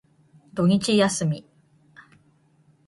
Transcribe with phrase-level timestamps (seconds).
[0.55, 1.45] 土日休み。